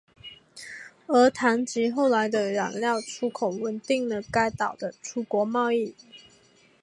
[1.05, 5.93] 而糖及后来的染料出口稳定了该岛的出口贸易。